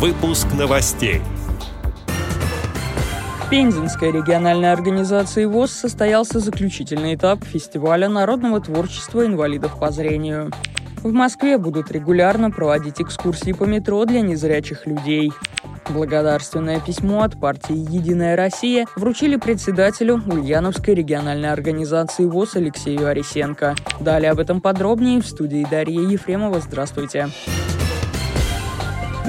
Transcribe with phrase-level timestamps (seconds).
[0.00, 1.20] Выпуск новостей.
[3.44, 10.52] В Пензенской региональной организации ВОЗ состоялся заключительный этап фестиваля народного творчества инвалидов по зрению.
[11.02, 15.34] В Москве будут регулярно проводить экскурсии по метро для незрячих людей.
[15.90, 23.74] Благодарственное письмо от партии «Единая Россия» вручили председателю Ульяновской региональной организации ВОЗ Алексею Арисенко.
[24.00, 26.60] Далее об этом подробнее в студии Дарья Ефремова.
[26.60, 27.28] Здравствуйте.
[27.28, 27.69] Здравствуйте.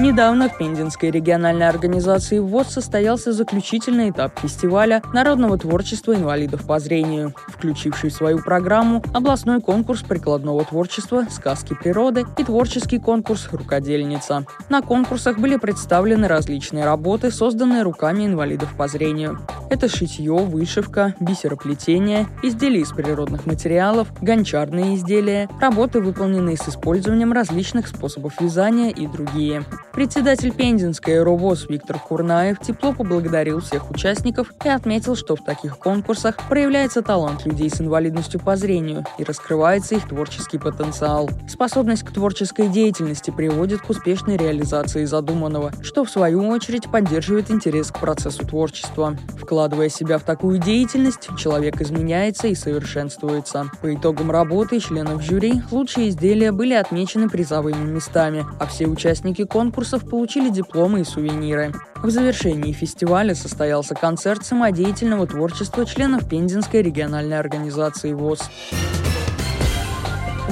[0.02, 7.32] Недавно в Пензенской региональной организации ВОЗ состоялся заключительный этап фестиваля народного творчества инвалидов по зрению,
[7.46, 14.44] включивший в свою программу областной конкурс прикладного творчества «Сказки природы» и творческий конкурс «Рукодельница».
[14.68, 19.38] На конкурсах были представлены различные работы, созданные руками инвалидов по зрению.
[19.72, 27.88] Это шитье, вышивка, бисероплетение, изделия из природных материалов, гончарные изделия, работы, выполненные с использованием различных
[27.88, 29.64] способов вязания и другие.
[29.94, 36.36] Председатель Пензенской РОВОЗ Виктор Курнаев тепло поблагодарил всех участников и отметил, что в таких конкурсах
[36.50, 41.30] проявляется талант людей с инвалидностью по зрению и раскрывается их творческий потенциал.
[41.48, 47.90] Способность к творческой деятельности приводит к успешной реализации задуманного, что в свою очередь поддерживает интерес
[47.90, 49.16] к процессу творчества.
[49.62, 53.70] Вкладывая себя в такую деятельность, человек изменяется и совершенствуется.
[53.80, 60.04] По итогам работы членов жюри лучшие изделия были отмечены призовыми местами, а все участники конкурсов
[60.10, 61.72] получили дипломы и сувениры.
[62.02, 68.40] В завершении фестиваля состоялся концерт самодеятельного творчества членов Пензенской региональной организации ВОЗ.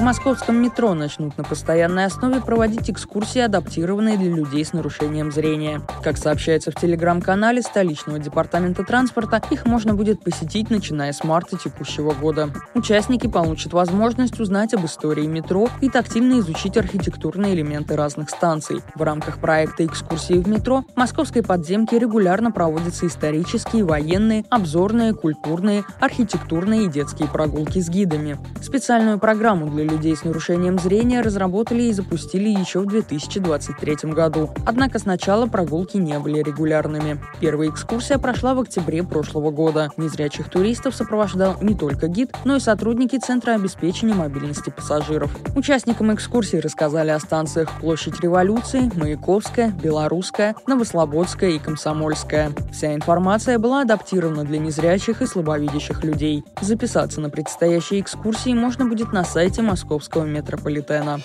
[0.00, 5.82] В московском метро начнут на постоянной основе проводить экскурсии, адаптированные для людей с нарушением зрения.
[6.02, 12.12] Как сообщается в телеграм-канале столичного департамента транспорта, их можно будет посетить, начиная с марта текущего
[12.12, 12.48] года.
[12.74, 18.80] Участники получат возможность узнать об истории метро и тактильно изучить архитектурные элементы разных станций.
[18.94, 25.84] В рамках проекта «Экскурсии в метро» в московской подземке регулярно проводятся исторические, военные, обзорные, культурные,
[26.00, 28.38] архитектурные и детские прогулки с гидами.
[28.62, 34.50] Специальную программу для людей с нарушением зрения разработали и запустили еще в 2023 году.
[34.64, 37.20] Однако сначала прогулки не были регулярными.
[37.40, 39.90] Первая экскурсия прошла в октябре прошлого года.
[39.96, 45.30] Незрячих туристов сопровождал не только гид, но и сотрудники Центра обеспечения мобильности пассажиров.
[45.56, 52.52] Участникам экскурсии рассказали о станциях Площадь Революции, Маяковская, Белорусская, Новослободская и Комсомольская.
[52.72, 56.44] Вся информация была адаптирована для незрячих и слабовидящих людей.
[56.60, 59.79] Записаться на предстоящие экскурсии можно будет на сайте московского
[60.32, 61.20] метрополитена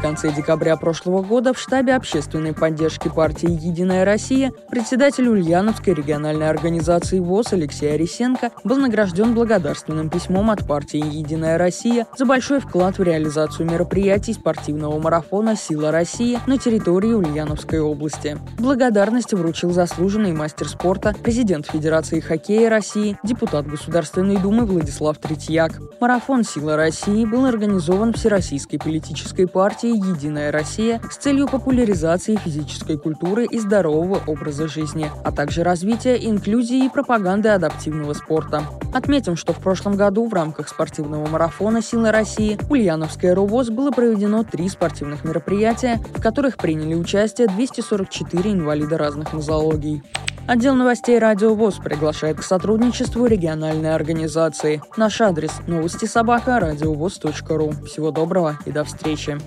[0.00, 7.18] конце декабря прошлого года в штабе общественной поддержки партии «Единая Россия» председатель Ульяновской региональной организации
[7.18, 13.02] ВОЗ Алексей Арисенко был награжден благодарственным письмом от партии «Единая Россия» за большой вклад в
[13.02, 18.38] реализацию мероприятий спортивного марафона «Сила России» на территории Ульяновской области.
[18.58, 25.80] Благодарность вручил заслуженный мастер спорта, президент Федерации хоккея России, депутат Государственной Думы Владислав Третьяк.
[26.00, 33.46] Марафон «Сила России» был организован Всероссийской политической партией «Единая Россия» с целью популяризации физической культуры
[33.46, 38.62] и здорового образа жизни, а также развития инклюзии и пропаганды адаптивного спорта.
[38.92, 44.42] Отметим, что в прошлом году в рамках спортивного марафона «Сила России» Ульяновское РОВОЗ было проведено
[44.44, 50.02] три спортивных мероприятия, в которых приняли участие 244 инвалида разных нозологий.
[50.46, 54.80] Отдел новостей «Радио ВОЗ» приглашает к сотрудничеству региональной организации.
[54.96, 57.72] Наш адрес– новости собака ру.
[57.84, 59.38] Всего доброго и до встречи.